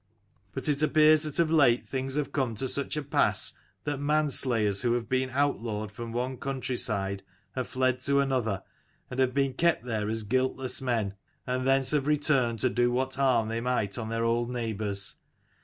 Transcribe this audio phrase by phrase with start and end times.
[0.51, 3.53] But it appears that of late things have come to such a pass,
[3.83, 7.21] that manslayers who have been outlawed from one country side
[7.53, 8.63] have fled to another,
[9.11, 11.13] and have been kept there as guiltless men,
[11.45, 15.17] and thence have returned to do what harm they might on their old neighbours.